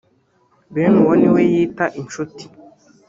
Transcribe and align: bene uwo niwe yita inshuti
bene 0.73 0.97
uwo 1.03 1.13
niwe 1.19 1.41
yita 1.51 1.85
inshuti 2.01 2.43